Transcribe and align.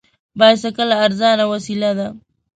بایسکل 0.39 0.89
ارزانه 1.03 1.45
وسیله 1.51 1.91
ده. 1.97 2.07